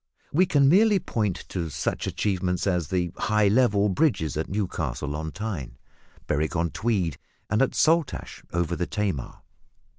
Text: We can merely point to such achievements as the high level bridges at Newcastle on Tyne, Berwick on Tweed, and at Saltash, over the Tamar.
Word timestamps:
We 0.33 0.47
can 0.47 0.67
merely 0.67 0.97
point 0.97 1.45
to 1.49 1.69
such 1.69 2.07
achievements 2.07 2.65
as 2.65 2.87
the 2.87 3.11
high 3.17 3.49
level 3.49 3.87
bridges 3.87 4.35
at 4.35 4.49
Newcastle 4.49 5.15
on 5.15 5.31
Tyne, 5.31 5.77
Berwick 6.25 6.55
on 6.55 6.71
Tweed, 6.71 7.19
and 7.51 7.61
at 7.61 7.75
Saltash, 7.75 8.41
over 8.51 8.75
the 8.75 8.87
Tamar. 8.87 9.41